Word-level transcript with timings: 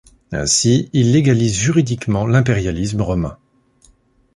Ainsi, 0.31 0.89
il 0.93 1.11
légalise 1.13 1.53
juridiquement 1.55 2.25
l'impérialisme 2.25 3.01
romain. 3.01 3.37